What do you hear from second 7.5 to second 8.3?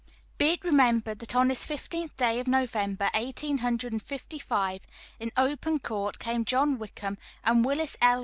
Willis L.